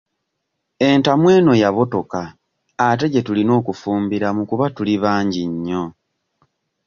Entamu 0.91 1.25
eno 1.37 1.53
yabotoka 1.63 2.21
ate 2.87 3.05
gye 3.11 3.21
tulina 3.25 3.51
okufumbiramu 3.59 4.41
kuba 4.49 4.65
tuli 4.75 4.93
bangi 5.03 5.43
nnyo. 5.51 5.83